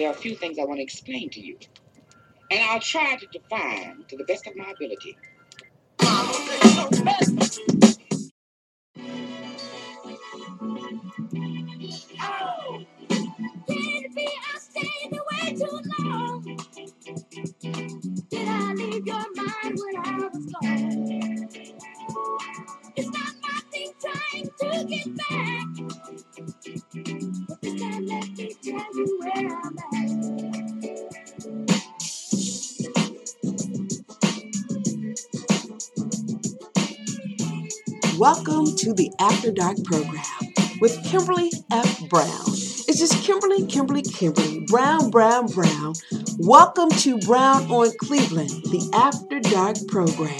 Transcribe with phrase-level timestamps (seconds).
[0.00, 1.58] there are a few things I want to explain to you.
[2.50, 5.18] And I'll try to define to the best of my ability.
[38.20, 40.22] Welcome to the After Dark program
[40.78, 42.06] with Kimberly F.
[42.10, 42.44] Brown.
[42.48, 45.94] It's just Kimberly, Kimberly, Kimberly, Brown, Brown, Brown.
[46.36, 50.36] Welcome to Brown on Cleveland, the After Dark program.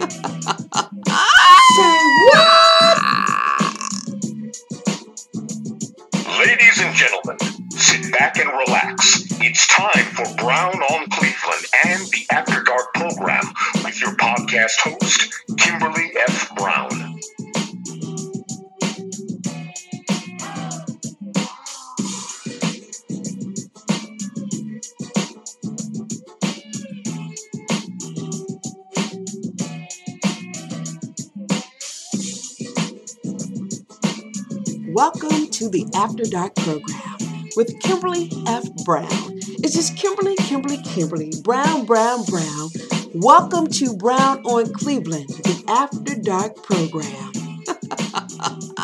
[6.38, 7.36] Ladies and gentlemen,
[7.72, 9.28] sit back and relax.
[9.40, 13.44] It's time for Brown on Cleveland and the After Dark program
[13.84, 15.27] with your podcast host,
[34.98, 37.16] Welcome to the After Dark program
[37.54, 38.64] with Kimberly F.
[38.84, 39.06] Brown.
[39.62, 42.70] It's just Kimberly, Kimberly, Kimberly, Brown, Brown, Brown.
[43.14, 47.30] Welcome to Brown on Cleveland, the After Dark program.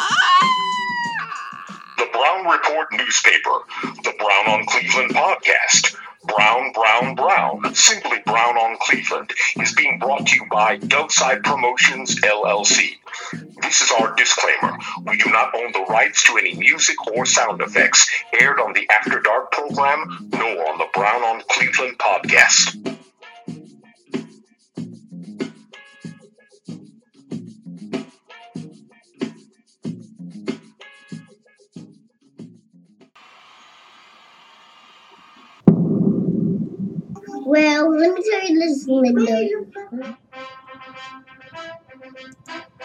[1.98, 3.58] The Brown Report newspaper,
[4.04, 5.96] the Brown on Cleveland podcast,
[6.28, 12.20] Brown, Brown, Brown, simply Brown on Cleveland, is being brought to you by Dowside Promotions
[12.20, 12.98] LLC.
[13.64, 14.76] This is our disclaimer.
[15.06, 18.08] We do not own the rights to any music or sound effects
[18.40, 22.94] aired on the After Dark program, nor on the Brown on Cleveland podcast.
[37.46, 40.16] Well, let me tell you this, Linda.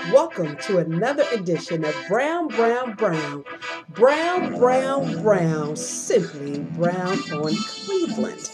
[0.07, 3.43] Welcome to another edition of Brown, Brown, Brown.
[3.89, 5.75] Brown, Brown, Brown.
[5.75, 8.49] Simply Brown on Cleveland.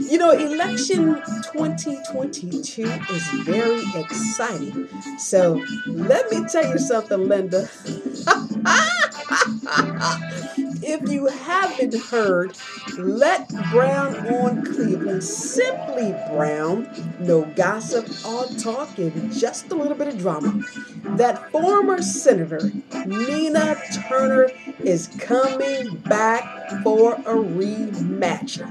[0.00, 1.14] You know, election
[1.52, 4.88] 2022 is very exciting.
[5.18, 7.68] So let me tell you something, Linda.
[10.82, 12.56] if you haven't heard,
[12.96, 16.88] let Brown on Cleveland, simply Brown,
[17.20, 18.08] no gossip.
[18.26, 20.62] Or talking, just a little bit of drama.
[21.16, 22.72] That former Senator
[23.06, 23.76] Nina
[24.08, 28.64] Turner is coming back for a rematch.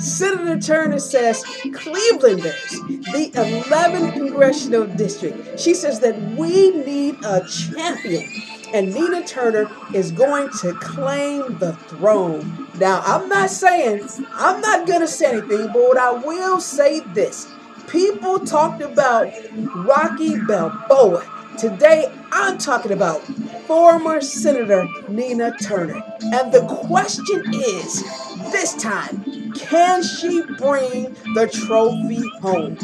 [0.00, 2.70] Senator Turner says Clevelanders,
[3.12, 10.10] the 11th congressional district, she says that we need a champion and Nina Turner is
[10.10, 12.68] going to claim the throne.
[12.78, 17.00] Now, I'm not saying, I'm not going to say anything, but what I will say
[17.14, 17.50] this.
[17.86, 19.32] People talked about
[19.76, 21.24] Rocky Balboa.
[21.56, 23.22] Today, I'm talking about
[23.68, 26.02] former Senator Nina Turner.
[26.22, 28.02] And the question is
[28.50, 32.76] this time, can she bring the trophy home?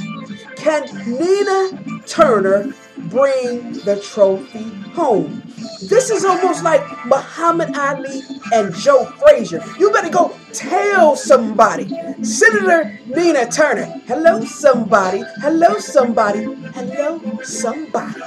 [0.54, 0.86] Can
[1.18, 2.72] Nina Turner
[3.08, 5.42] bring the trophy home?
[5.88, 8.22] This is almost like Muhammad Ali
[8.52, 9.64] and Joe Frazier.
[9.78, 11.88] You better go tell somebody.
[12.22, 13.86] Senator Nina Turner.
[14.06, 15.22] Hello, somebody.
[15.40, 16.44] Hello, somebody.
[16.74, 18.20] Hello, somebody.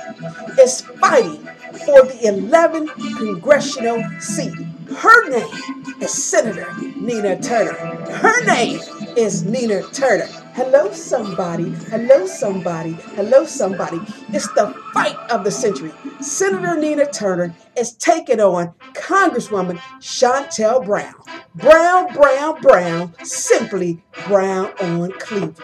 [0.60, 1.38] Is fighting
[1.86, 4.54] for the 11th congressional seat.
[4.98, 7.74] Her name is Senator Nina Turner.
[7.74, 8.80] Her name
[9.18, 10.28] is Nina Turner.
[10.54, 11.72] Hello, somebody.
[11.90, 12.94] Hello, somebody.
[13.16, 14.00] Hello, somebody.
[14.30, 15.92] It's the fight of the century.
[16.22, 21.14] Senator Nina Turner is taking on Congresswoman Shontel Brown.
[21.56, 25.58] Brown, Brown, Brown, simply Brown on Cleveland.